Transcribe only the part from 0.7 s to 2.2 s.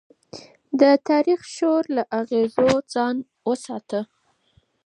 ده د تاريخي شور له